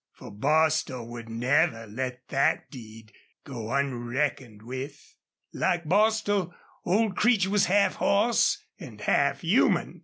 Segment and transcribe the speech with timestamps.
[0.13, 3.13] For Bostil would never let that deed
[3.43, 5.13] go unreckoned with.
[5.53, 9.99] Like Bostil, old Creech was half horse and half human.